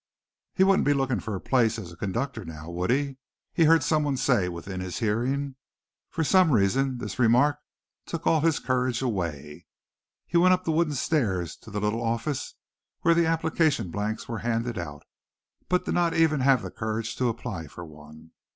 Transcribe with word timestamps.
"He 0.55 0.63
wouldn't 0.63 0.87
be 0.87 0.93
after 0.93 0.97
lookin' 0.97 1.19
fer 1.19 1.35
a 1.35 1.39
place 1.39 1.77
as 1.77 1.91
a 1.91 1.95
conductor 1.95 2.43
now, 2.43 2.71
would 2.71 2.89
he?" 2.89 3.17
he 3.53 3.65
heard 3.65 3.83
someone 3.83 4.17
say 4.17 4.49
within 4.49 4.79
his 4.79 4.97
hearing. 4.97 5.57
For 6.09 6.23
some 6.23 6.49
reason 6.51 6.97
this 6.97 7.19
remark 7.19 7.59
took 8.07 8.25
all 8.25 8.41
his 8.41 8.57
courage 8.57 9.03
away. 9.03 9.67
He 10.25 10.37
went 10.37 10.55
up 10.55 10.63
the 10.63 10.71
wooden 10.71 10.95
stairs 10.95 11.55
to 11.57 11.69
the 11.69 11.79
little 11.79 12.01
office 12.01 12.55
where 13.01 13.13
the 13.13 13.27
application 13.27 13.91
blanks 13.91 14.27
were 14.27 14.39
handed 14.39 14.79
out, 14.79 15.03
but 15.69 15.85
did 15.85 15.93
not 15.93 16.15
even 16.15 16.39
have 16.39 16.63
the 16.63 16.71
courage 16.71 17.15
to 17.17 17.29
apply 17.29 17.67
for 17.67 17.85
one. 17.85 18.31